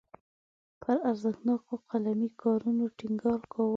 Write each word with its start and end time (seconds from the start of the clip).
پر 0.81 0.95
ارزښتناکو 1.09 1.73
قلمي 1.89 2.29
کارونو 2.41 2.83
ټینګار 2.97 3.41
کاوه. 3.51 3.69